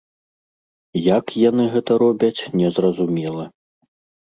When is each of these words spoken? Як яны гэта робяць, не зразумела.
Як 1.17 1.25
яны 1.49 1.63
гэта 1.75 1.91
робяць, 2.05 2.45
не 2.63 2.67
зразумела. 2.79 3.49